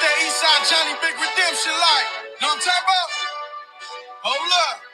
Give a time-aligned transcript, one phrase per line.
[0.00, 2.08] That Eastside Johnny Big Redemption like.
[2.42, 3.10] Know what I'm?
[4.22, 4.85] Hold up.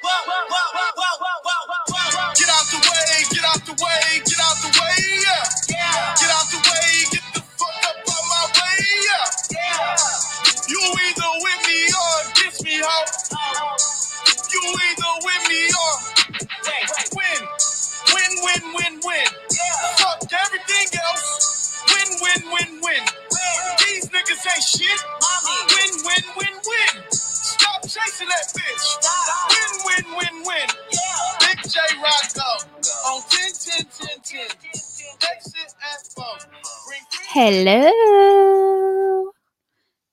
[37.35, 39.31] Hello.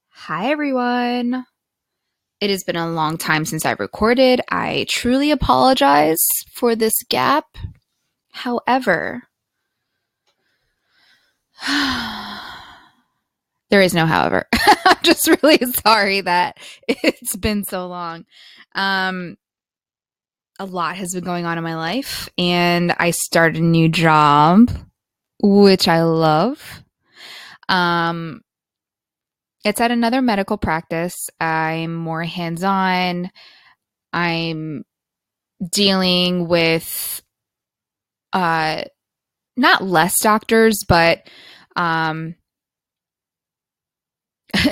[0.08, 1.46] Hi, everyone.
[2.40, 4.40] It has been a long time since I've recorded.
[4.50, 7.44] I truly apologize for this gap.
[8.32, 9.24] However,
[13.70, 14.48] there is no however.
[14.86, 16.56] I'm just really sorry that
[16.88, 18.24] it's been so long.
[18.76, 19.36] Um,
[20.58, 24.72] a lot has been going on in my life, and I started a new job,
[25.42, 26.82] which I love.
[27.70, 28.42] Um,
[29.64, 31.30] it's at another medical practice.
[31.40, 33.32] I'm more hands on.
[34.14, 34.84] I'm
[35.70, 37.22] dealing with
[38.32, 38.84] uh
[39.58, 41.28] not less doctors, but
[41.76, 42.36] um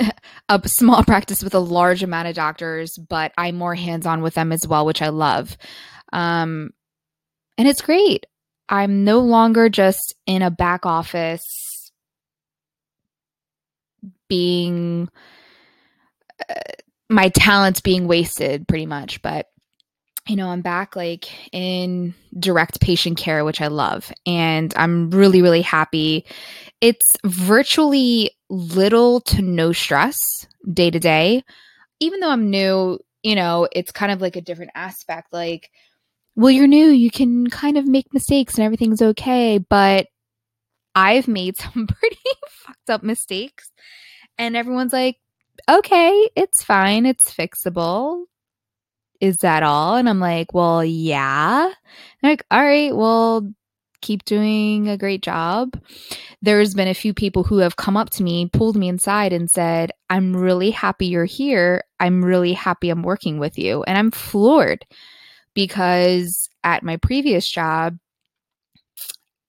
[0.48, 4.34] a small practice with a large amount of doctors, but I'm more hands on with
[4.34, 5.56] them as well, which I love.
[6.12, 6.70] Um
[7.58, 8.24] and it's great.
[8.68, 11.67] I'm no longer just in a back office
[14.28, 15.08] being
[16.48, 16.54] uh,
[17.08, 19.46] my talents being wasted pretty much but
[20.28, 25.42] you know i'm back like in direct patient care which i love and i'm really
[25.42, 26.24] really happy.
[26.80, 31.42] It's virtually little to no stress day to day.
[31.98, 35.70] Even though i'm new you know it's kind of like a different aspect like
[36.36, 40.06] well you're new you can kind of make mistakes and everything's okay but
[40.94, 42.16] i've made some pretty
[42.48, 43.70] fucked up mistakes
[44.38, 45.18] and everyone's like,
[45.68, 47.06] okay, it's fine.
[47.06, 48.24] It's fixable.
[49.20, 49.96] Is that all?
[49.96, 51.72] And I'm like, well, yeah.
[52.22, 53.52] Like, all right, well,
[54.00, 55.80] keep doing a great job.
[56.40, 59.50] There's been a few people who have come up to me, pulled me inside, and
[59.50, 61.82] said, I'm really happy you're here.
[61.98, 63.82] I'm really happy I'm working with you.
[63.82, 64.86] And I'm floored
[65.54, 67.98] because at my previous job,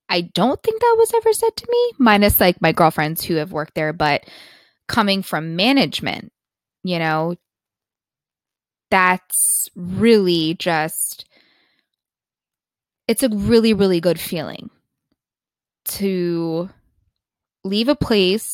[0.10, 3.52] I don't think that was ever said to me, minus like my girlfriends who have
[3.52, 4.26] worked there, but
[4.90, 6.34] coming from management,
[6.84, 7.36] you know,
[8.92, 11.26] that's really just,
[13.08, 14.70] it's a really, really good feeling
[15.86, 16.70] to
[17.64, 18.50] leave a place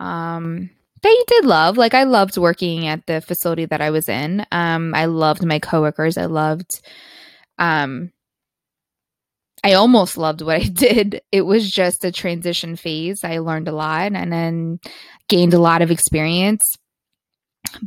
[0.00, 0.70] um,
[1.02, 1.76] that you did love.
[1.76, 4.46] Like, I loved working at the facility that I was in.
[4.50, 6.16] Um, I loved my coworkers.
[6.16, 6.80] I loved,
[7.58, 8.12] um,
[9.64, 11.22] I almost loved what I did.
[11.32, 13.24] It was just a transition phase.
[13.24, 14.78] I learned a lot and then
[15.28, 16.76] gained a lot of experience.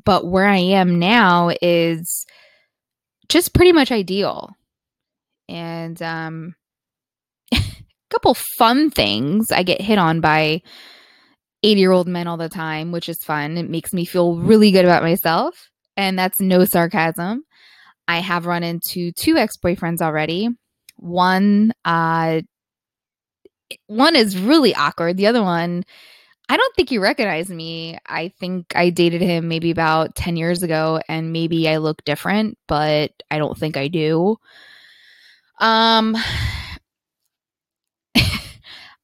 [0.04, 2.26] But where I am now is
[3.30, 4.50] just pretty much ideal.
[5.48, 6.56] And um
[7.54, 7.60] a
[8.10, 9.52] couple fun things.
[9.52, 10.64] I get hit on by
[11.64, 13.58] 80-year-old men all the time, which is fun.
[13.58, 17.44] It makes me feel really good about myself, and that's no sarcasm.
[18.08, 20.50] I have run into two ex-boyfriends already.
[20.98, 22.42] One uh
[23.88, 25.18] one is really awkward.
[25.18, 25.84] The other one
[26.50, 27.98] I don't think he recognized me.
[28.08, 32.58] I think I dated him maybe about 10 years ago and maybe I look different,
[32.68, 34.38] but I don't think I do.
[35.60, 36.16] Um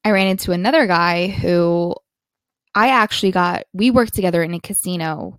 [0.04, 1.94] I ran into another guy who
[2.74, 5.38] I actually got we worked together in a casino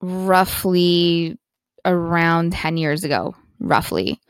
[0.00, 1.38] roughly
[1.84, 4.20] around 10 years ago, roughly.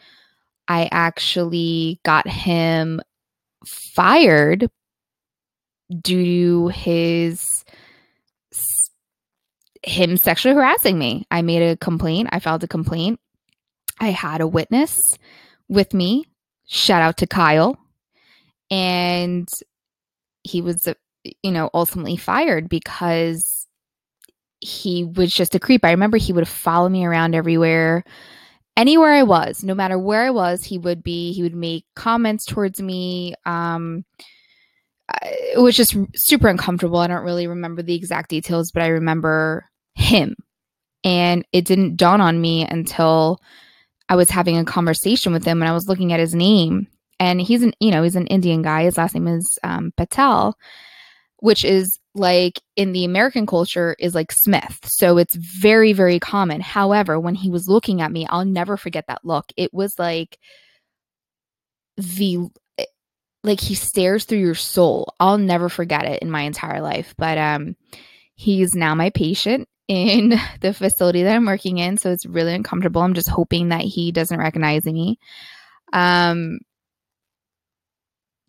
[0.68, 3.00] I actually got him
[3.64, 4.68] fired
[6.02, 7.64] due to his
[9.82, 11.26] him sexually harassing me.
[11.30, 12.28] I made a complaint.
[12.32, 13.20] I filed a complaint.
[14.00, 15.16] I had a witness
[15.68, 16.24] with me.
[16.66, 17.78] Shout out to Kyle.
[18.70, 19.48] And
[20.42, 20.94] he was, uh,
[21.42, 23.66] you know, ultimately fired because
[24.60, 25.84] he was just a creep.
[25.84, 28.02] I remember he would follow me around everywhere.
[28.76, 32.44] Anywhere I was, no matter where I was, he would be, he would make comments
[32.44, 33.34] towards me.
[33.46, 34.04] Um,
[35.22, 36.98] it was just super uncomfortable.
[36.98, 39.64] I don't really remember the exact details, but I remember
[39.94, 40.34] him.
[41.04, 43.40] And it didn't dawn on me until
[44.08, 46.88] I was having a conversation with him and I was looking at his name.
[47.18, 48.84] And he's an, you know, he's an Indian guy.
[48.84, 50.56] His last name is um, Patel,
[51.38, 54.78] which is like in the American culture is like Smith.
[54.84, 56.60] So it's very, very common.
[56.60, 59.46] However, when he was looking at me, I'll never forget that look.
[59.56, 60.38] It was like
[61.96, 62.48] the
[63.44, 65.14] like he stares through your soul.
[65.20, 67.14] I'll never forget it in my entire life.
[67.16, 67.76] But um
[68.34, 73.02] he's now my patient in the facility that I'm working in, so it's really uncomfortable.
[73.02, 75.18] I'm just hoping that he doesn't recognize me.
[75.92, 76.58] Um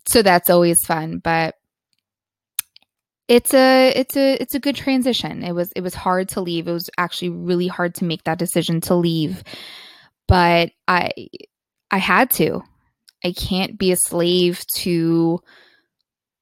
[0.06, 1.54] so that's always fun, but
[3.28, 5.42] it's a it's a it's a good transition.
[5.44, 6.66] It was it was hard to leave.
[6.66, 9.44] It was actually really hard to make that decision to leave.
[10.26, 11.10] But I
[11.90, 12.62] I had to.
[13.24, 15.40] I can't be a slave to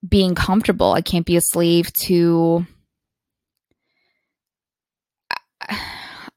[0.08, 0.92] being comfortable.
[0.92, 2.66] I can't be a slave to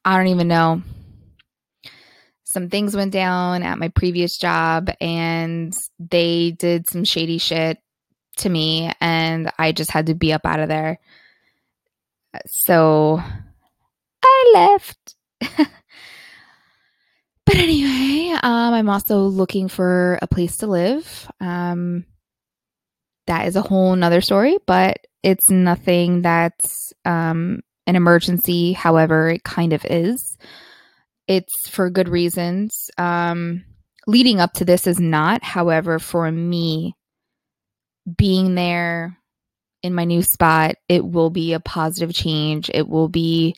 [0.06, 0.82] I don't even know.
[2.46, 7.78] Some things went down at my previous job and they did some shady shit
[8.40, 11.00] to me and I just had to be up out of there.
[12.48, 13.22] So
[14.24, 15.16] I left.
[17.46, 21.30] but anyway, um, I'm also looking for a place to live.
[21.40, 22.06] Um,
[23.28, 28.74] that is a whole nother story, but it's nothing that's um, an emergency.
[28.74, 30.38] However, it kind of is.
[31.28, 32.90] It's for good reasons.
[32.98, 33.64] Um,
[34.08, 35.44] leading up to this is not.
[35.44, 36.96] However, for me,
[38.18, 39.18] being there
[39.82, 42.70] in my new spot, it will be a positive change.
[42.74, 43.56] It will be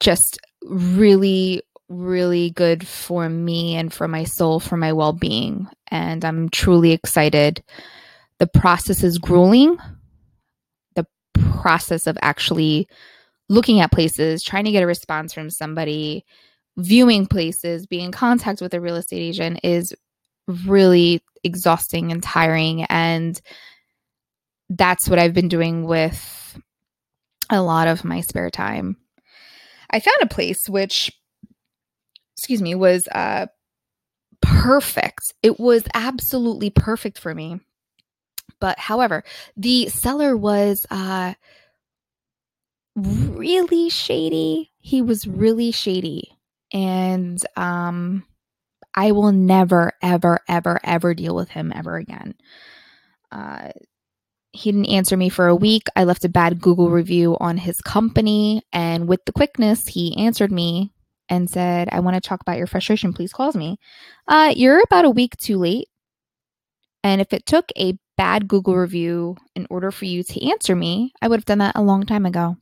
[0.00, 5.68] just really, really good for me and for my soul, for my well being.
[5.88, 7.62] And I'm truly excited.
[8.38, 9.78] The process is grueling.
[10.94, 12.88] The process of actually
[13.48, 16.24] looking at places, trying to get a response from somebody,
[16.78, 19.94] viewing places, being in contact with a real estate agent is
[20.48, 22.84] really exhausting and tiring.
[22.84, 23.40] And
[24.68, 26.58] that's what I've been doing with
[27.50, 28.96] a lot of my spare time.
[29.90, 31.12] I found a place which,
[32.36, 33.46] excuse me, was uh,
[34.40, 35.20] perfect.
[35.42, 37.60] It was absolutely perfect for me.
[38.60, 39.24] But however,
[39.56, 41.34] the seller was uh,
[42.96, 44.72] really shady.
[44.78, 46.38] He was really shady.
[46.72, 48.24] And um,
[48.94, 52.34] I will never, ever, ever, ever deal with him ever again.
[53.32, 53.70] Uh,
[54.52, 55.88] he didn't answer me for a week.
[55.96, 58.62] I left a bad Google review on his company.
[58.72, 60.92] And with the quickness, he answered me
[61.28, 63.12] and said, I want to talk about your frustration.
[63.12, 63.78] Please call me.
[64.28, 65.88] Uh, you're about a week too late.
[67.02, 71.12] And if it took a bad Google review in order for you to answer me,
[71.20, 72.56] I would have done that a long time ago.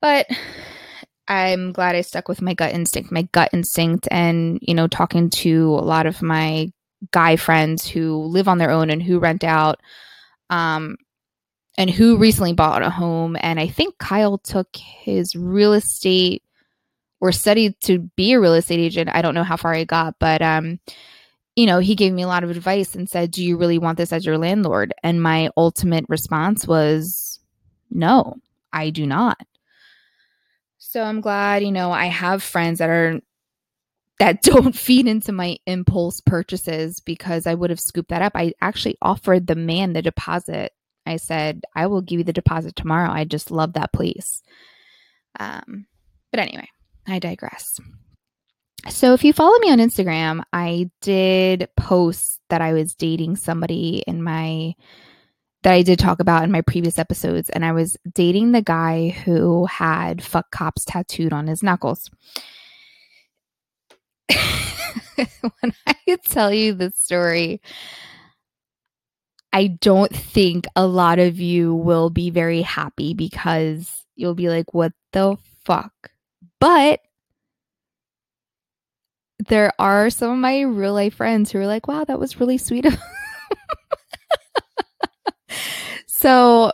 [0.00, 0.26] But
[1.30, 5.30] I'm glad I stuck with my gut instinct, my gut instinct, and, you know, talking
[5.30, 6.72] to a lot of my
[7.12, 9.80] guy friends who live on their own and who rent out,
[10.50, 10.96] um,
[11.78, 13.36] and who recently bought a home.
[13.40, 16.42] And I think Kyle took his real estate
[17.20, 19.10] or studied to be a real estate agent.
[19.12, 20.80] I don't know how far he got, but, um,
[21.56, 23.98] you know, he gave me a lot of advice and said, Do you really want
[23.98, 24.94] this as your landlord?
[25.04, 27.40] And my ultimate response was,
[27.90, 28.36] No,
[28.72, 29.38] I do not.
[30.90, 33.20] So I'm glad, you know, I have friends that are
[34.18, 38.32] that don't feed into my impulse purchases because I would have scooped that up.
[38.34, 40.72] I actually offered the man the deposit.
[41.06, 43.08] I said, I will give you the deposit tomorrow.
[43.08, 44.42] I just love that place.
[45.38, 45.86] Um,
[46.32, 46.66] but anyway,
[47.06, 47.78] I digress.
[48.88, 54.02] So if you follow me on Instagram, I did post that I was dating somebody
[54.08, 54.74] in my
[55.62, 57.50] that I did talk about in my previous episodes.
[57.50, 62.10] And I was dating the guy who had fuck cops tattooed on his knuckles.
[65.16, 67.60] when I tell you this story,
[69.52, 74.72] I don't think a lot of you will be very happy because you'll be like,
[74.72, 75.92] what the fuck?
[76.60, 77.00] But
[79.48, 82.58] there are some of my real life friends who are like, wow, that was really
[82.58, 82.96] sweet of
[86.20, 86.70] So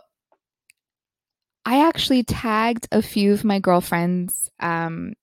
[1.63, 5.13] I actually tagged a few of my girlfriends um,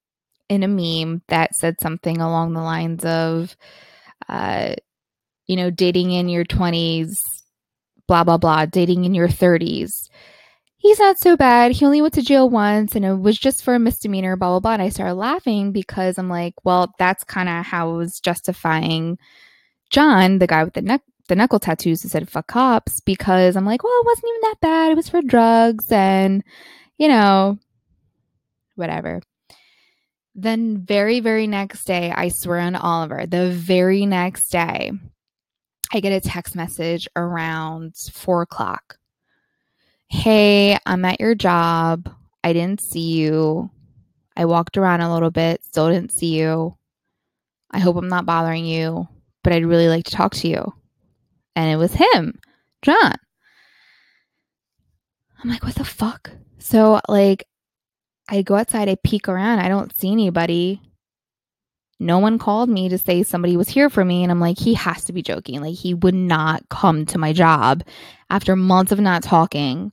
[0.49, 3.55] in a meme that said something along the lines of,
[4.27, 4.77] uh,
[5.47, 7.19] you know, dating in your 20s,
[8.09, 10.09] blah, blah, blah, dating in your 30s.
[10.79, 11.73] He's not so bad.
[11.73, 14.61] He only went to jail once and it was just for a misdemeanor, blah, blah,
[14.61, 14.73] blah.
[14.73, 19.19] And I started laughing because I'm like, well, that's kind of how I was justifying
[19.91, 23.65] John, the guy with the neck the knuckle tattoos that said fuck cops because I'm
[23.65, 24.93] like, well, it wasn't even that bad.
[24.93, 26.45] It was for drugs and,
[26.99, 27.59] you know,
[28.77, 29.23] whatever.
[30.35, 34.91] Then, very, very next day, I swear on Oliver, the very next day,
[35.93, 38.99] I get a text message around four o'clock.
[40.09, 42.13] Hey, I'm at your job.
[42.43, 43.71] I didn't see you.
[44.37, 46.77] I walked around a little bit, still didn't see you.
[47.71, 49.07] I hope I'm not bothering you,
[49.45, 50.73] but I'd really like to talk to you.
[51.57, 52.41] And it was him,
[52.83, 53.15] John.
[55.43, 56.31] I'm like, what the fuck?
[56.59, 57.45] So, like,
[58.29, 60.81] I go outside, I peek around, I don't see anybody.
[62.01, 64.23] No one called me to say somebody was here for me.
[64.23, 65.61] And I'm like, he has to be joking.
[65.61, 67.85] Like, he would not come to my job
[68.31, 69.93] after months of not talking.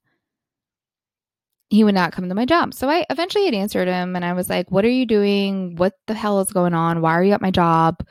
[1.69, 2.73] He would not come to my job.
[2.73, 5.75] So I eventually had answered him and I was like, What are you doing?
[5.77, 7.01] What the hell is going on?
[7.01, 8.05] Why are you at my job?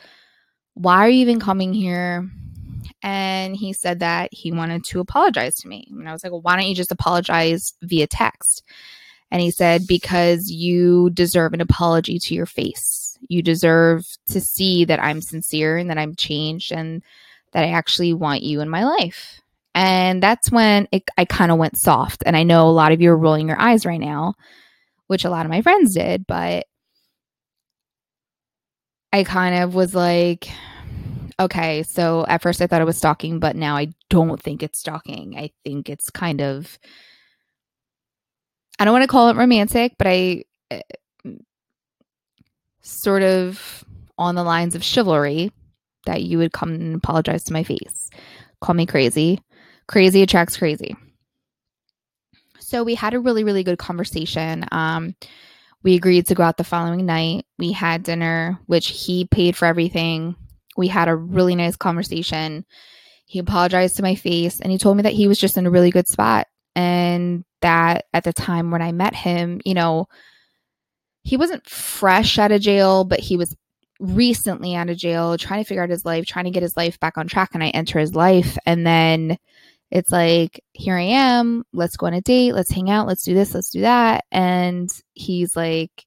[0.75, 2.31] Why are you even coming here?
[3.03, 5.87] And he said that he wanted to apologize to me.
[5.91, 8.63] And I was like, Well, why don't you just apologize via text?
[9.31, 13.19] And he said, Because you deserve an apology to your face.
[13.29, 17.03] You deserve to see that I'm sincere and that I'm changed and
[17.53, 19.41] that I actually want you in my life.
[19.75, 22.23] And that's when it, I kind of went soft.
[22.27, 24.35] And I know a lot of you are rolling your eyes right now,
[25.07, 26.67] which a lot of my friends did, but
[29.13, 30.49] I kind of was like,
[31.41, 34.79] okay, so at first I thought it was stalking, but now I don't think it's
[34.79, 35.37] stalking.
[35.37, 36.79] I think it's kind of
[38.79, 40.81] I don't want to call it romantic, but I uh,
[42.81, 43.85] sort of
[44.17, 45.53] on the lines of chivalry
[46.07, 48.09] that you would come and apologize to my face.
[48.61, 49.41] Call me crazy.
[49.87, 50.97] Crazy attracts crazy.
[52.59, 54.65] So we had a really, really good conversation.
[54.73, 55.15] Um,
[55.83, 57.47] we agreed to go out the following night.
[57.59, 60.37] We had dinner, which he paid for everything.
[60.77, 62.65] We had a really nice conversation.
[63.27, 65.71] He apologized to my face and he told me that he was just in a
[65.71, 70.07] really good spot and that at the time when I met him, you know,
[71.23, 73.55] he wasn't fresh out of jail, but he was
[74.01, 76.99] recently out of jail, trying to figure out his life, trying to get his life
[76.99, 77.51] back on track.
[77.53, 78.57] And I enter his life.
[78.65, 79.37] And then
[79.91, 81.65] it's like, here I am.
[81.73, 82.55] Let's go on a date.
[82.55, 83.07] Let's hang out.
[83.07, 83.55] Let's do this.
[83.55, 84.25] Let's do that.
[84.33, 86.07] And he's like,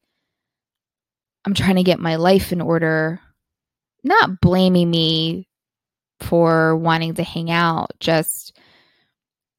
[1.45, 3.21] I'm trying to get my life in order,
[4.03, 5.47] not blaming me
[6.19, 8.57] for wanting to hang out, just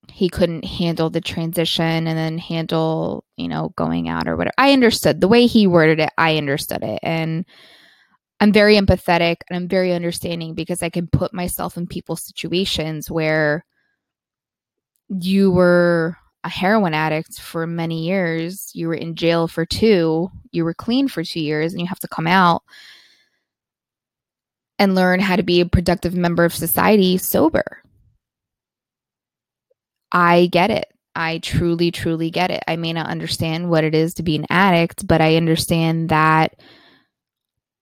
[0.08, 4.54] he couldn't handle the transition and then handle, you know, going out or whatever.
[4.58, 7.00] I understood the way he worded it, I understood it.
[7.02, 7.44] And
[8.40, 13.10] I'm very empathetic and I'm very understanding because I can put myself in people's situations
[13.10, 13.64] where
[15.08, 20.64] you were a heroin addict for many years, you were in jail for two, you
[20.64, 22.62] were clean for two years, and you have to come out
[24.78, 27.84] and learn how to be a productive member of society sober
[30.14, 30.86] I get it.
[31.16, 32.62] I truly, truly get it.
[32.68, 36.54] I may not understand what it is to be an addict, but I understand that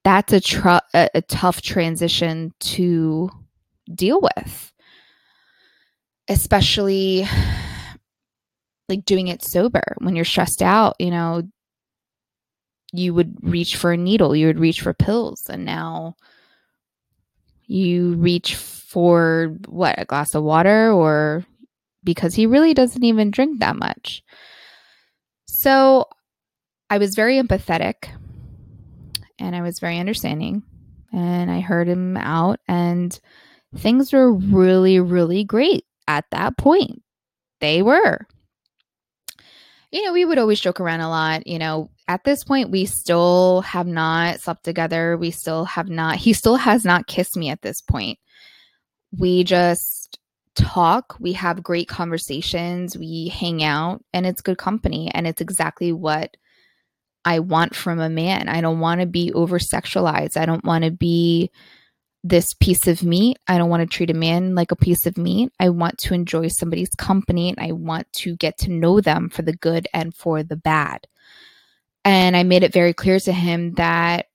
[0.02, 3.30] that's a, tr- a, a tough transition to
[3.94, 4.72] deal with,
[6.28, 7.26] especially
[8.88, 10.96] like doing it sober when you're stressed out.
[10.98, 11.42] You know,
[12.92, 16.16] you would reach for a needle, you would reach for pills, and now
[17.72, 21.44] you reach for what a glass of water or
[22.04, 24.22] because he really doesn't even drink that much.
[25.46, 26.06] So
[26.90, 28.10] I was very empathetic
[29.38, 30.62] and I was very understanding
[31.12, 33.18] and I heard him out and
[33.76, 37.02] things were really really great at that point.
[37.60, 38.26] They were.
[39.90, 42.84] You know, we would always joke around a lot, you know, at this point we
[42.84, 45.16] still have not slept together.
[45.16, 48.18] We still have not he still has not kissed me at this point.
[49.18, 50.18] We just
[50.54, 55.10] talk, we have great conversations, we hang out, and it's good company.
[55.14, 56.36] And it's exactly what
[57.24, 58.46] I want from a man.
[58.46, 60.36] I don't want to be over sexualized.
[60.36, 61.50] I don't want to be
[62.22, 63.38] this piece of meat.
[63.48, 65.50] I don't want to treat a man like a piece of meat.
[65.58, 69.40] I want to enjoy somebody's company and I want to get to know them for
[69.40, 71.06] the good and for the bad.
[72.04, 74.26] And I made it very clear to him that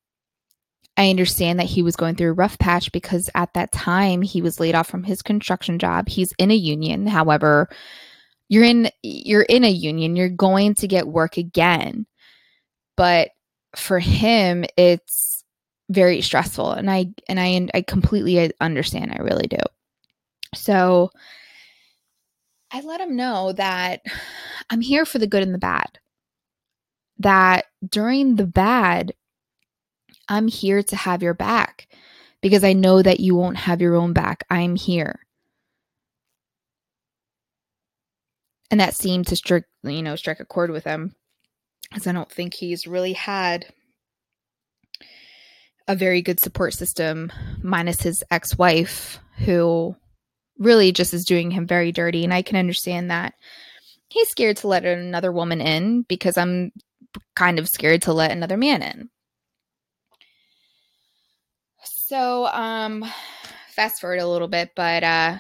[0.98, 4.42] I understand that he was going through a rough patch because at that time he
[4.42, 6.10] was laid off from his construction job.
[6.10, 7.06] He's in a union.
[7.06, 7.70] However,
[8.50, 10.16] you're in you're in a union.
[10.16, 12.08] You're going to get work again.
[12.96, 13.30] But
[13.76, 15.44] for him it's
[15.90, 19.12] very stressful and I and I I completely understand.
[19.12, 19.60] I really do.
[20.56, 21.12] So
[22.72, 24.02] I let him know that
[24.70, 26.00] I'm here for the good and the bad.
[27.20, 29.14] That during the bad,
[30.30, 31.88] I'm here to have your back
[32.42, 34.44] because I know that you won't have your own back.
[34.50, 35.20] I'm here.
[38.70, 41.16] And that seemed to strike, you know, strike a chord with him.
[41.90, 43.66] Because I don't think he's really had
[45.88, 47.32] a very good support system,
[47.64, 49.96] minus his ex wife, who
[50.60, 52.26] really just is doing him very dirty.
[52.26, 53.36] And I can understand that.
[54.10, 56.72] He's scared to let another woman in because I'm
[57.36, 59.10] kind of scared to let another man in.
[61.84, 63.06] So, um,
[63.72, 65.38] fast forward a little bit, but, uh,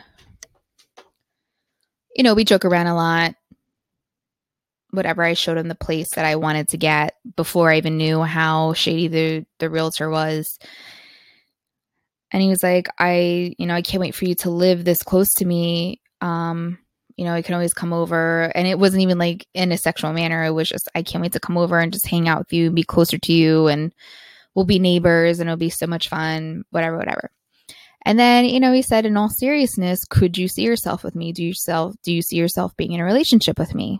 [2.15, 3.36] you know, we joke around a lot.
[4.91, 8.22] Whatever I showed him the place that I wanted to get before I even knew
[8.24, 10.57] how shady the, the realtor was.
[12.31, 15.03] And he was like, I, you know, I can't wait for you to live this
[15.03, 16.01] close to me.
[16.19, 16.79] Um,
[17.18, 18.44] you know, I can always come over.
[18.56, 20.46] And it wasn't even like in a sexual manner.
[20.46, 22.68] It was just, I can't wait to come over and just hang out with you
[22.68, 23.68] and be closer to you.
[23.68, 23.92] And
[24.54, 27.32] we'll be neighbors and it'll be so much fun, whatever, whatever.
[28.06, 31.34] And then, you know, he said, in all seriousness, could you see yourself with me?
[31.34, 34.00] Do you yourself do you see yourself being in a relationship with me?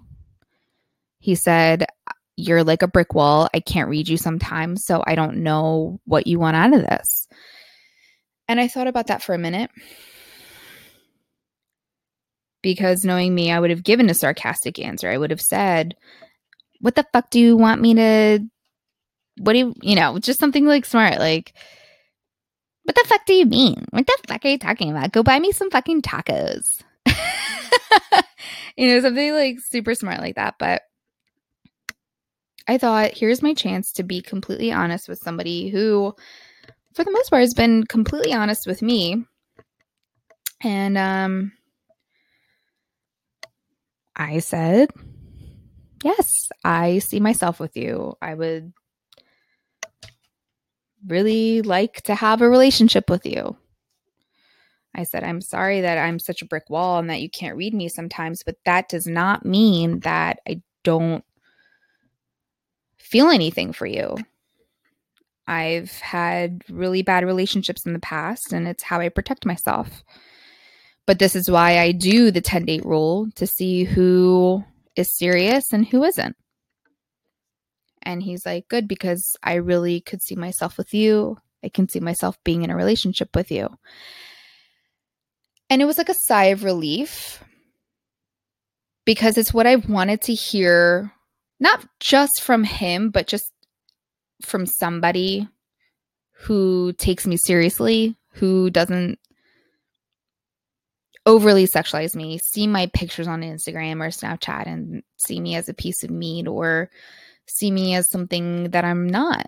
[1.20, 1.88] He said,
[2.38, 3.50] You're like a brick wall.
[3.54, 7.28] I can't read you sometimes, so I don't know what you want out of this.
[8.48, 9.72] And I thought about that for a minute.
[12.62, 15.10] Because knowing me, I would have given a sarcastic answer.
[15.10, 15.96] I would have said,
[16.82, 18.40] What the fuck do you want me to
[19.40, 21.54] what do you you know, just something like smart, like
[22.88, 23.86] what the fuck do you mean?
[23.90, 25.12] What the fuck are you talking about?
[25.12, 26.82] Go buy me some fucking tacos.
[28.78, 30.56] you know, something like super smart like that.
[30.58, 30.84] But
[32.66, 36.16] I thought, here's my chance to be completely honest with somebody who,
[36.94, 39.26] for the most part, has been completely honest with me.
[40.62, 41.52] And um,
[44.18, 44.90] I said,
[46.04, 48.16] yes, I see myself with you.
[48.22, 48.74] I would
[51.06, 53.56] really like to have a relationship with you.
[54.96, 57.76] I said, I'm sorry that I'm such a brick wall and that you can't read
[57.76, 61.24] me sometimes, but that does not mean that I don't
[62.98, 64.18] feel anything for you.
[65.48, 70.03] I've had really bad relationships in the past, and it's how I protect myself.
[71.07, 74.63] But this is why I do the 10 date rule to see who
[74.96, 76.35] is serious and who isn't.
[78.03, 81.37] And he's like, Good, because I really could see myself with you.
[81.63, 83.70] I can see myself being in a relationship with you.
[85.70, 87.43] And it was like a sigh of relief
[89.05, 91.13] because it's what I've wanted to hear,
[91.59, 93.51] not just from him, but just
[94.41, 95.48] from somebody
[96.41, 99.20] who takes me seriously, who doesn't
[101.27, 105.74] overly sexualize me, see my pictures on Instagram or Snapchat and see me as a
[105.74, 106.90] piece of meat or
[107.46, 109.48] see me as something that I'm not.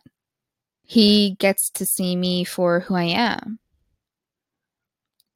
[0.83, 3.59] He gets to see me for who I am.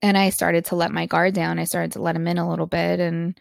[0.02, 1.60] And I started to let my guard down.
[1.60, 3.40] I started to let him in a little bit and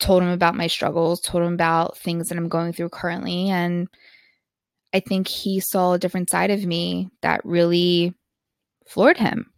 [0.00, 3.50] told him about my struggles, told him about things that I'm going through currently.
[3.50, 3.86] And
[4.92, 8.14] I think he saw a different side of me that really
[8.88, 9.51] floored him.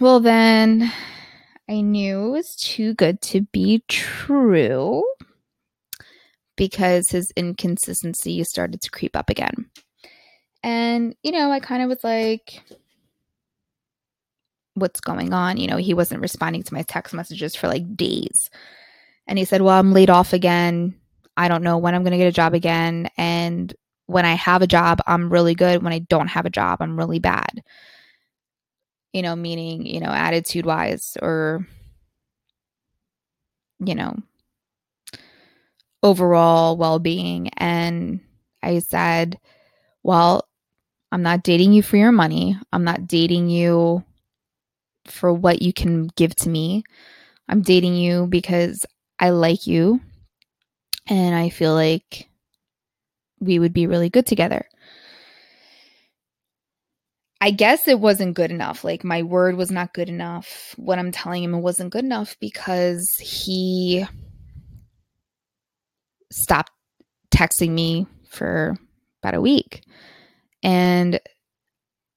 [0.00, 0.90] Well, then
[1.68, 5.04] I knew it was too good to be true
[6.56, 9.70] because his inconsistency started to creep up again.
[10.62, 12.62] And, you know, I kind of was like,
[14.72, 15.58] what's going on?
[15.58, 18.48] You know, he wasn't responding to my text messages for like days.
[19.26, 20.94] And he said, well, I'm laid off again.
[21.36, 23.10] I don't know when I'm going to get a job again.
[23.18, 23.74] And
[24.06, 25.82] when I have a job, I'm really good.
[25.82, 27.62] When I don't have a job, I'm really bad.
[29.12, 31.66] You know, meaning, you know, attitude wise or,
[33.80, 34.16] you know,
[36.02, 37.48] overall well being.
[37.56, 38.20] And
[38.62, 39.38] I said,
[40.02, 40.48] Well,
[41.12, 42.58] I'm not dating you for your money.
[42.72, 44.04] I'm not dating you
[45.06, 46.84] for what you can give to me.
[47.48, 48.86] I'm dating you because
[49.18, 50.00] I like you
[51.08, 52.28] and I feel like
[53.40, 54.66] we would be really good together.
[57.40, 58.84] I guess it wasn't good enough.
[58.84, 60.74] Like my word was not good enough.
[60.76, 64.04] What I'm telling him wasn't good enough because he
[66.30, 66.72] stopped
[67.34, 68.76] texting me for
[69.22, 69.82] about a week.
[70.62, 71.18] And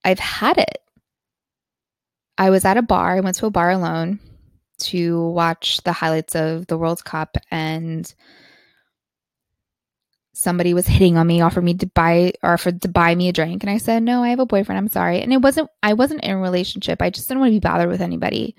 [0.04, 0.80] I've had it.
[2.38, 3.16] I was at a bar.
[3.16, 4.20] I went to a bar alone
[4.80, 8.14] to watch the highlights of the World Cup and
[10.34, 13.34] somebody was hitting on me, offered me to buy or offered to buy me a
[13.34, 13.64] drink.
[13.64, 14.78] And I said, No, I have a boyfriend.
[14.78, 15.22] I'm sorry.
[15.22, 17.02] And it wasn't I wasn't in a relationship.
[17.02, 18.56] I just didn't want to be bothered with anybody.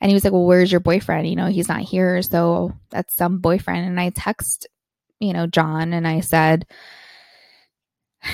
[0.00, 1.28] And he was like, Well, where's your boyfriend?
[1.28, 2.22] You know, he's not here.
[2.22, 3.86] So that's some boyfriend.
[3.86, 4.68] And I text
[5.20, 6.66] you know, John, and I said,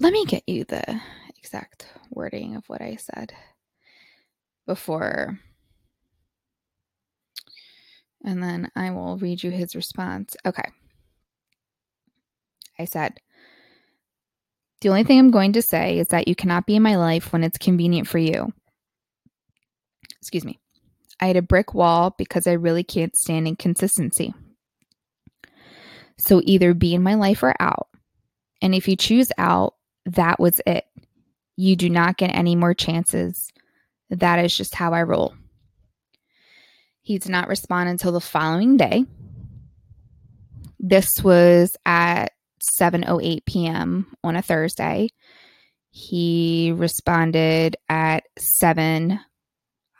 [0.00, 1.00] let me get you the
[1.36, 3.32] exact wording of what I said
[4.66, 5.38] before.
[8.26, 10.36] And then I will read you his response.
[10.44, 10.68] Okay.
[12.78, 13.20] I said,
[14.80, 17.32] The only thing I'm going to say is that you cannot be in my life
[17.32, 18.52] when it's convenient for you.
[20.20, 20.58] Excuse me.
[21.20, 24.34] I had a brick wall because I really can't stand inconsistency.
[26.18, 27.88] So either be in my life or out.
[28.60, 30.84] And if you choose out, that was it.
[31.56, 33.50] You do not get any more chances.
[34.10, 35.34] That is just how I roll.
[37.06, 39.04] He did not respond until the following day.
[40.80, 42.32] This was at
[42.80, 44.12] 7:08 p.m.
[44.24, 45.10] on a Thursday.
[45.90, 49.20] He responded at 7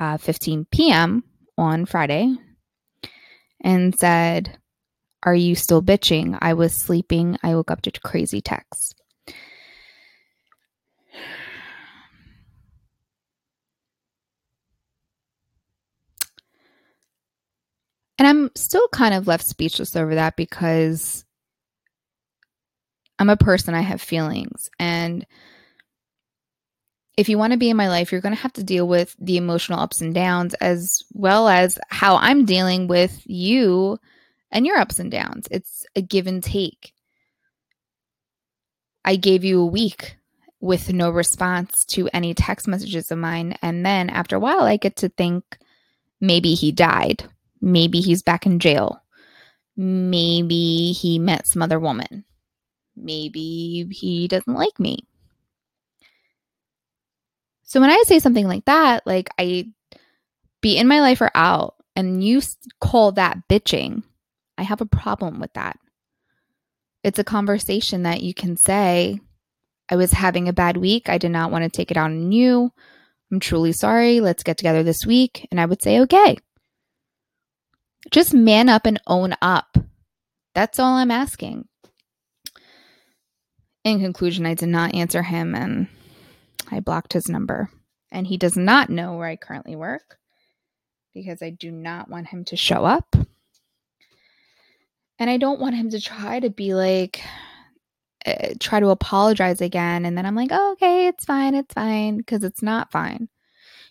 [0.00, 1.22] uh, 15 p.m.
[1.56, 2.34] on Friday
[3.60, 4.58] and said,
[5.22, 6.36] Are you still bitching?
[6.42, 7.38] I was sleeping.
[7.40, 8.94] I woke up to crazy texts.
[18.18, 21.24] And I'm still kind of left speechless over that because
[23.18, 24.70] I'm a person, I have feelings.
[24.78, 25.26] And
[27.16, 29.16] if you want to be in my life, you're going to have to deal with
[29.18, 33.98] the emotional ups and downs as well as how I'm dealing with you
[34.50, 35.48] and your ups and downs.
[35.50, 36.92] It's a give and take.
[39.04, 40.16] I gave you a week
[40.60, 43.56] with no response to any text messages of mine.
[43.62, 45.58] And then after a while, I get to think
[46.20, 47.24] maybe he died.
[47.66, 49.02] Maybe he's back in jail.
[49.76, 52.24] Maybe he met some other woman.
[52.94, 55.08] Maybe he doesn't like me.
[57.64, 59.66] So when I say something like that, like I
[60.60, 62.40] be in my life or out, and you
[62.80, 64.04] call that bitching,
[64.56, 65.76] I have a problem with that.
[67.02, 69.18] It's a conversation that you can say,
[69.88, 71.08] I was having a bad week.
[71.08, 72.70] I did not want to take it out on you.
[73.32, 74.20] I'm truly sorry.
[74.20, 75.48] Let's get together this week.
[75.50, 76.38] And I would say, okay.
[78.10, 79.76] Just man up and own up.
[80.54, 81.66] That's all I'm asking.
[83.84, 85.88] In conclusion, I did not answer him and
[86.70, 87.70] I blocked his number.
[88.10, 90.18] And he does not know where I currently work
[91.12, 93.16] because I do not want him to show up.
[95.18, 97.22] And I don't want him to try to be like,
[98.26, 100.04] uh, try to apologize again.
[100.04, 103.28] And then I'm like, oh, okay, it's fine, it's fine, because it's not fine.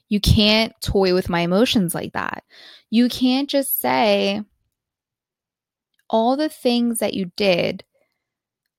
[0.07, 2.43] You can't toy with my emotions like that.
[2.95, 4.41] You can't just say
[6.09, 7.83] all the things that you did,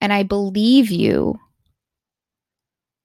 [0.00, 1.38] and I believe you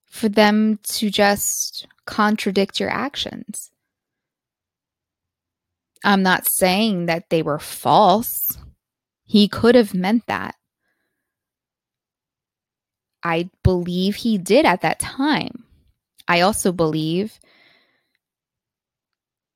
[0.05, 3.71] for them to just contradict your actions.
[6.01, 8.57] I'm not saying that they were false.
[9.25, 10.55] He could have meant that.
[13.21, 15.65] I believe he did at that time.
[16.29, 17.37] I also believe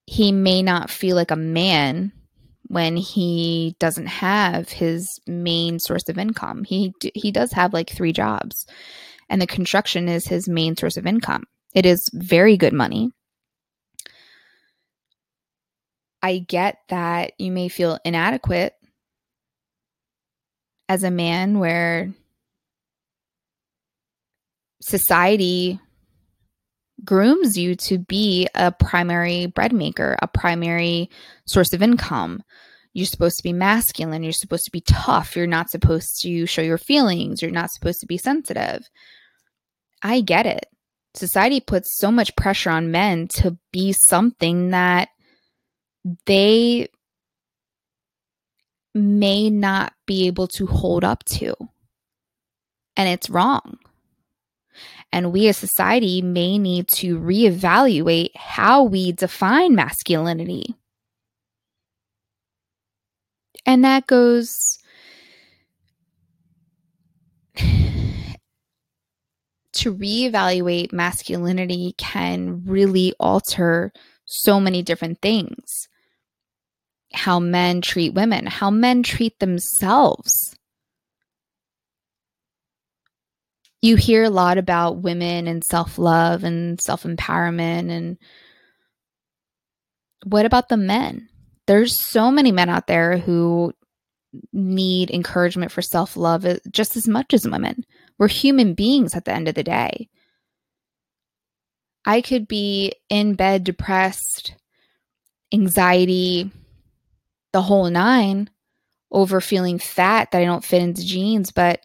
[0.07, 2.11] he may not feel like a man
[2.67, 6.63] when he doesn't have his main source of income.
[6.63, 8.65] He he does have like 3 jobs
[9.29, 11.43] and the construction is his main source of income.
[11.73, 13.11] It is very good money.
[16.21, 18.73] I get that you may feel inadequate
[20.89, 22.13] as a man where
[24.81, 25.79] society
[27.03, 31.09] grooms you to be a primary bread maker, a primary
[31.45, 32.41] source of income.
[32.93, 34.23] You're supposed to be masculine.
[34.23, 35.35] You're supposed to be tough.
[35.35, 37.41] You're not supposed to show your feelings.
[37.41, 38.87] You're not supposed to be sensitive.
[40.01, 40.65] I get it.
[41.13, 45.09] Society puts so much pressure on men to be something that
[46.25, 46.87] they
[48.93, 51.53] may not be able to hold up to.
[52.95, 53.77] And it's wrong.
[55.15, 60.75] And we as society may need to reevaluate how we define masculinity.
[63.65, 64.77] And that goes
[67.55, 68.35] to
[69.95, 73.93] reevaluate masculinity can really alter
[74.25, 75.87] so many different things.
[77.13, 80.57] How men treat women, how men treat themselves.
[83.85, 87.91] You hear a lot about women and self love and self empowerment.
[87.91, 88.17] And
[90.23, 91.29] what about the men?
[91.67, 93.73] There's so many men out there who
[94.51, 97.85] need encouragement for self love uh, just as much as women.
[98.17, 100.09] We're human beings at the end of the day.
[102.05, 104.55] I could be in bed depressed,
[105.53, 106.49] anxiety,
[107.53, 108.49] the whole nine
[109.11, 111.81] over feeling fat that I don't fit into jeans, but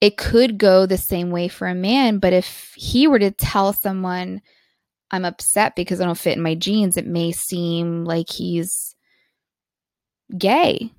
[0.00, 2.18] it could go the same way for a man.
[2.18, 4.42] But if he were to tell someone,
[5.10, 8.94] I'm upset because I don't fit in my jeans, it may seem like he's
[10.36, 10.92] gay.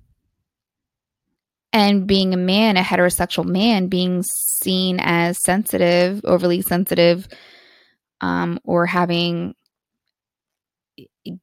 [1.71, 7.27] and being a man, a heterosexual man, being seen as sensitive, overly sensitive,
[8.21, 9.53] um, or having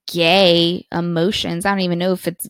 [0.06, 1.64] gay emotions.
[1.64, 2.48] I don't even know if it's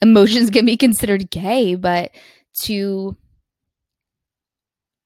[0.00, 2.12] emotions can be considered gay, but
[2.60, 3.16] to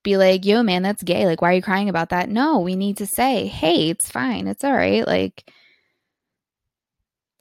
[0.03, 1.27] be like, yo, man, that's gay.
[1.27, 2.29] Like, why are you crying about that?
[2.29, 4.47] No, we need to say, hey, it's fine.
[4.47, 5.07] It's all right.
[5.07, 5.51] Like,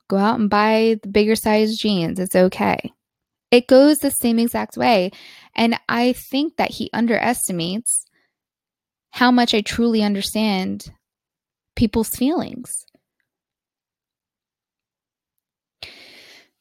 [0.09, 2.19] go out and buy the bigger size jeans.
[2.19, 2.91] It's okay.
[3.51, 5.11] It goes the same exact way.
[5.55, 8.05] And I think that he underestimates
[9.11, 10.91] how much I truly understand
[11.75, 12.85] people's feelings.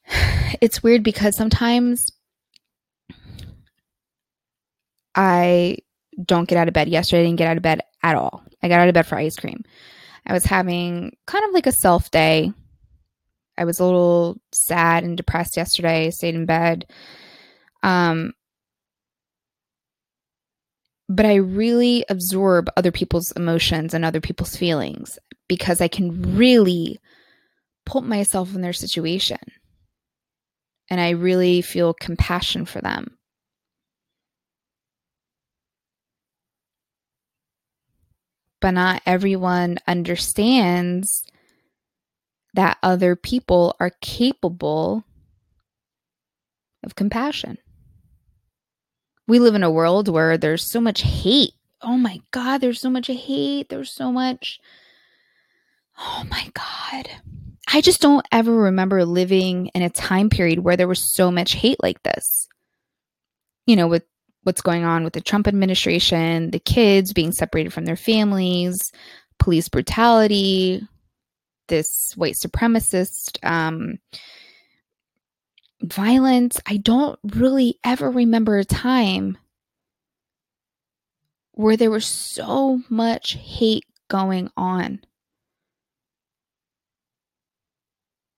[0.61, 2.11] It's weird because sometimes
[5.15, 5.79] I
[6.23, 6.89] don't get out of bed.
[6.89, 8.43] Yesterday, I didn't get out of bed at all.
[8.63, 9.63] I got out of bed for ice cream.
[10.27, 12.53] I was having kind of like a self day.
[13.57, 16.11] I was a little sad and depressed yesterday.
[16.11, 16.87] Stayed in bed.
[17.83, 18.33] Um,
[21.09, 26.99] but I really absorb other people's emotions and other people's feelings because I can really
[27.87, 29.39] put myself in their situation.
[30.91, 33.18] And I really feel compassion for them.
[38.61, 41.25] But not everyone understands
[42.55, 45.05] that other people are capable
[46.83, 47.59] of compassion.
[49.27, 51.53] We live in a world where there's so much hate.
[51.83, 53.69] Oh my God, there's so much hate.
[53.69, 54.59] There's so much.
[55.99, 57.11] Oh my God.
[57.73, 61.53] I just don't ever remember living in a time period where there was so much
[61.53, 62.49] hate like this.
[63.67, 64.05] You know, with
[64.43, 68.93] what's going on with the Trump administration, the kids being separated from their families,
[69.39, 70.83] police brutality,
[71.69, 73.99] this white supremacist um,
[75.83, 76.61] violence.
[76.67, 79.39] I don't really ever remember a time
[81.53, 85.01] where there was so much hate going on.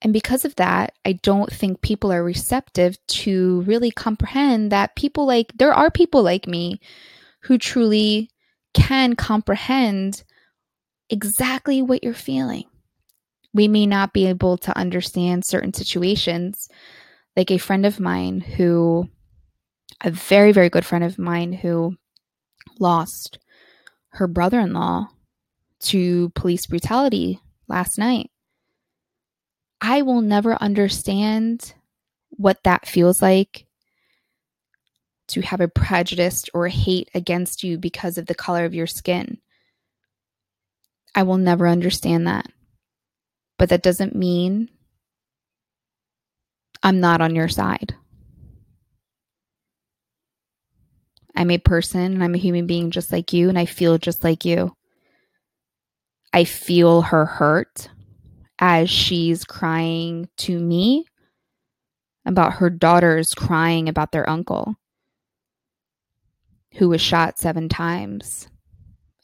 [0.03, 5.27] And because of that, I don't think people are receptive to really comprehend that people
[5.27, 6.81] like, there are people like me
[7.43, 8.31] who truly
[8.73, 10.23] can comprehend
[11.11, 12.65] exactly what you're feeling
[13.53, 16.69] we may not be able to understand certain situations.
[17.37, 19.09] Like a friend of mine who,
[20.03, 21.97] a very, very good friend of mine who
[22.79, 23.39] lost
[24.11, 25.09] her brother in law
[25.81, 28.31] to police brutality last night.
[29.81, 31.75] I will never understand
[32.31, 33.67] what that feels like
[35.29, 39.39] to have a prejudice or hate against you because of the color of your skin.
[41.15, 42.47] I will never understand that.
[43.59, 44.71] But that doesn't mean
[46.83, 47.95] I'm not on your side.
[51.37, 54.25] I'm a person and I'm a human being just like you, and I feel just
[54.25, 54.75] like you.
[56.33, 57.89] I feel her hurt
[58.61, 61.07] as she's crying to me
[62.27, 64.77] about her daughters crying about their uncle
[66.75, 68.49] who was shot seven times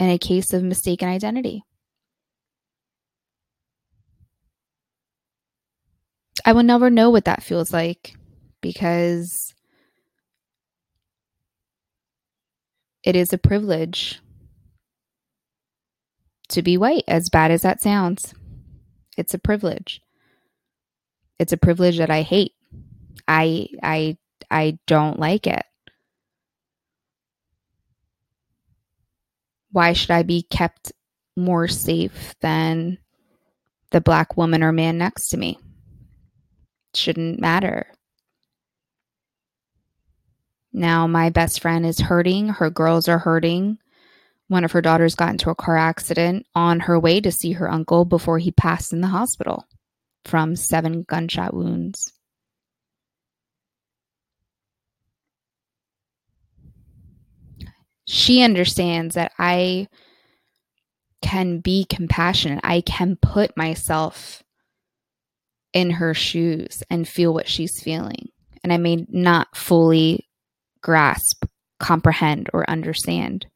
[0.00, 1.62] in a case of mistaken identity.
[6.44, 8.14] I will never know what that feels like
[8.60, 9.54] because
[13.02, 14.20] it is a privilege
[16.48, 18.32] to be white, as bad as that sounds.
[19.16, 20.00] It's a privilege.
[21.38, 22.52] It's a privilege that I hate.
[23.28, 24.16] I I
[24.50, 25.64] I don't like it.
[29.72, 30.92] Why should I be kept
[31.36, 32.98] more safe than
[33.90, 35.58] the black woman or man next to me?
[36.92, 37.86] It shouldn't matter.
[40.72, 42.48] Now, my best friend is hurting.
[42.48, 43.78] Her girls are hurting.
[44.48, 47.70] One of her daughters got into a car accident on her way to see her
[47.70, 49.64] uncle before he passed in the hospital
[50.24, 52.12] from seven gunshot wounds.
[58.06, 59.88] She understands that I
[61.22, 62.60] can be compassionate.
[62.62, 64.44] I can put myself
[65.72, 68.28] in her shoes and feel what she's feeling.
[68.62, 70.28] And I may not fully
[70.82, 71.44] grasp,
[71.80, 73.46] comprehend, or understand,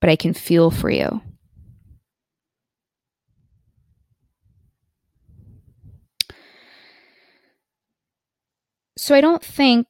[0.00, 1.20] but I can feel for you.
[8.96, 9.86] So I don't think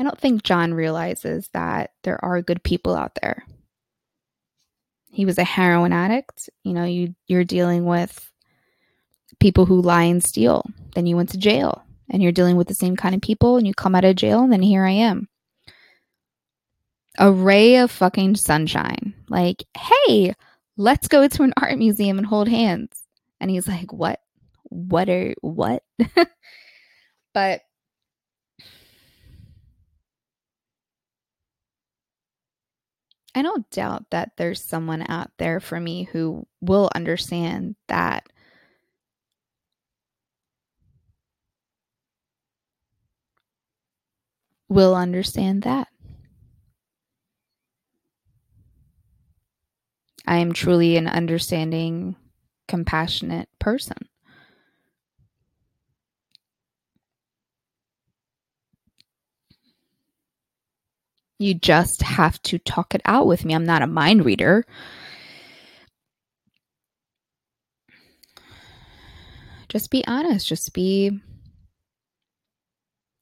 [0.00, 3.44] I don't think John realizes that there are good people out there
[5.18, 6.48] he was a heroin addict.
[6.62, 8.30] You know, you you're dealing with
[9.40, 10.64] people who lie and steal.
[10.94, 13.66] Then you went to jail and you're dealing with the same kind of people and
[13.66, 15.28] you come out of jail and then here I am.
[17.18, 19.12] A ray of fucking sunshine.
[19.28, 20.34] Like, hey,
[20.76, 23.02] let's go to an art museum and hold hands.
[23.40, 24.20] And he's like, what?
[24.64, 25.82] What are, what?
[27.34, 27.62] but
[33.34, 38.26] I don't doubt that there's someone out there for me who will understand that
[44.68, 45.88] will understand that.
[50.28, 52.14] I am truly an understanding,
[52.68, 53.96] compassionate person.
[61.38, 63.54] You just have to talk it out with me.
[63.54, 64.66] I'm not a mind reader.
[69.70, 70.46] Just be honest.
[70.46, 71.18] Just be,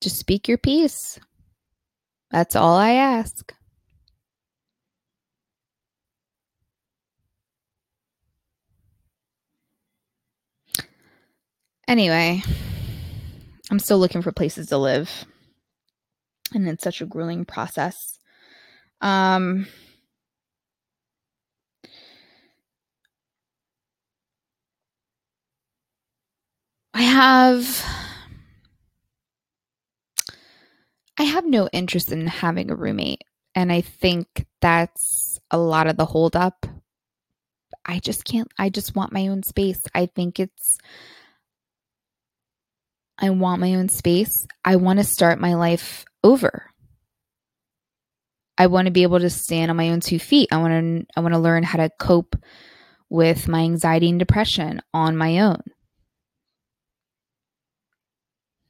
[0.01, 1.21] just speak your piece.
[2.33, 3.56] That's all I ask.
[11.88, 12.42] Anyway,
[13.70, 15.25] I'm still looking for places to live.
[16.53, 18.18] And it's such a grueling process.
[19.01, 19.66] Um,
[26.94, 27.85] I have
[31.18, 33.22] I have no interest in having a roommate.
[33.55, 36.66] And I think that's a lot of the holdup.
[37.87, 39.83] I just can't, I just want my own space.
[39.94, 40.77] I think it's,
[43.18, 44.46] I want my own space.
[44.64, 46.70] I want to start my life over.
[48.59, 50.48] I want to be able to stand on my own two feet.
[50.52, 52.37] I want to, I want to learn how to cope
[53.09, 55.62] with my anxiety and depression on my own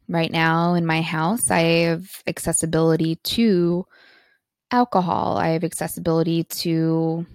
[0.09, 3.87] right now in my house, I have accessibility to
[4.71, 7.27] alcohol, I have accessibility to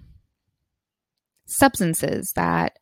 [1.45, 2.77] substances that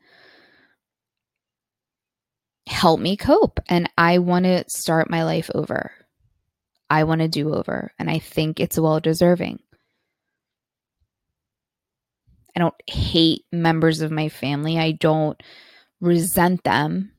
[2.69, 3.59] help me cope.
[3.67, 5.91] And I want to start my life over.
[6.89, 7.91] I want to do over.
[7.99, 9.59] And I think it's well deserving.
[12.55, 14.77] I don't hate members of my family.
[14.77, 15.41] I don't
[15.99, 17.11] resent them.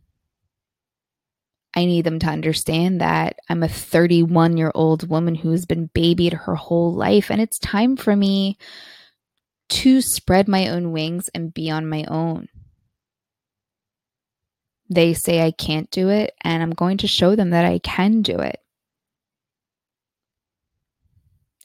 [1.75, 6.33] I need them to understand that I'm a 31 year old woman who's been babied
[6.33, 8.59] her whole life, and it's time for me
[9.69, 12.49] to spread my own wings and be on my own.
[14.92, 18.22] They say I can't do it, and I'm going to show them that I can
[18.22, 18.59] do it.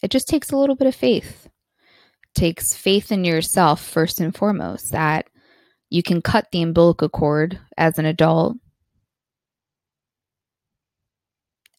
[0.03, 1.47] It just takes a little bit of faith.
[1.47, 5.27] It takes faith in yourself, first and foremost, that
[5.89, 8.57] you can cut the umbilical cord as an adult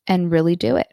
[0.08, 0.88] and really do it.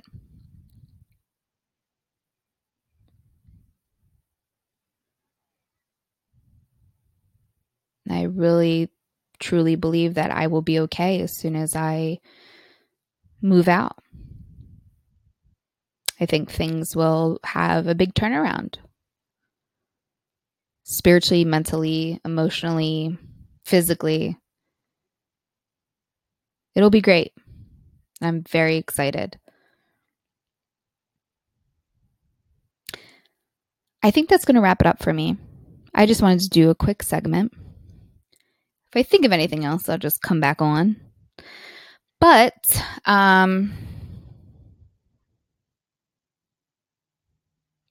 [8.07, 8.91] I really
[9.43, 12.19] truly believe that I will be okay as soon as I
[13.41, 13.97] move out.
[16.19, 18.77] I think things will have a big turnaround
[20.83, 23.17] spiritually, mentally, emotionally,
[23.65, 24.37] physically.
[26.75, 27.33] It'll be great.
[28.21, 29.37] I'm very excited.
[34.01, 35.37] I think that's going to wrap it up for me.
[35.93, 37.53] I just wanted to do a quick segment.
[38.93, 40.97] If I think of anything else, I'll just come back on.
[42.21, 42.53] But
[43.05, 43.73] um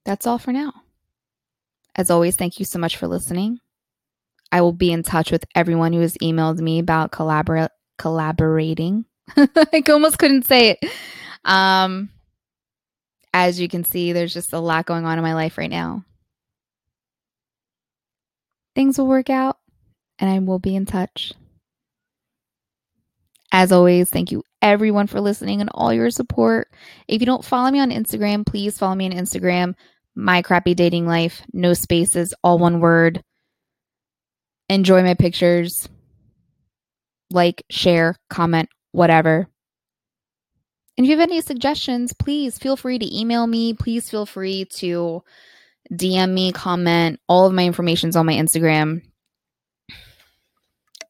[0.05, 0.73] that's all for now.
[1.97, 3.59] As always, thank you so much for listening.
[4.53, 9.05] I will be in touch with everyone who has emailed me about collabor- collaborating
[9.37, 10.91] I almost couldn't say it.
[11.45, 12.11] Um,
[13.35, 16.05] as you can see, there's just a lot going on in my life right now.
[18.74, 19.57] Things will work out
[20.19, 21.33] and I will be in touch.
[23.53, 26.71] As always, thank you everyone for listening and all your support.
[27.09, 29.75] If you don't follow me on Instagram, please follow me on Instagram.
[30.15, 33.23] My crappy dating life, no spaces, all one word.
[34.69, 35.89] Enjoy my pictures.
[37.31, 39.49] Like, share, comment, whatever.
[40.97, 43.75] And if you have any suggestions, please feel free to email me.
[43.75, 45.23] Please feel free to
[45.93, 47.19] DM me, comment.
[47.29, 49.03] All of my information's on my Instagram.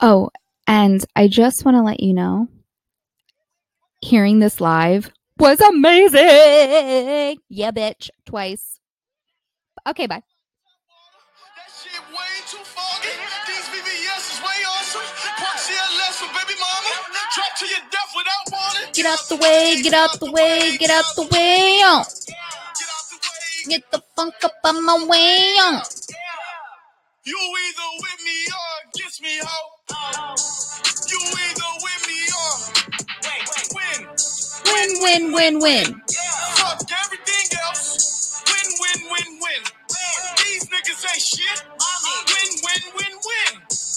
[0.00, 0.30] Oh,
[0.66, 2.48] and I just want to let you know
[4.02, 7.38] hearing this live was amazing.
[7.48, 8.10] Yeah, bitch.
[8.26, 8.78] Twice.
[9.88, 10.22] Okay, bye.
[11.56, 13.08] That shit way too foggy.
[13.46, 15.02] These VVS is way awesome.
[15.38, 16.92] Park CLS for baby mama.
[17.34, 18.92] Drop to your death without warning.
[18.92, 21.80] Get out the way, get out the way, get out the way.
[21.84, 22.04] On.
[22.04, 22.36] Get
[23.10, 23.76] the way.
[23.76, 25.56] Get the funk up on my way.
[25.60, 25.82] On.
[27.24, 29.75] You either with me or against me, ho.
[29.90, 31.70] You either
[32.08, 32.52] me or
[33.74, 34.08] win.
[34.66, 36.02] Win, win, win, win.
[36.56, 38.42] Fuck everything else.
[38.46, 39.62] Win, win, win, win.
[40.38, 41.75] These niggas ain't shit.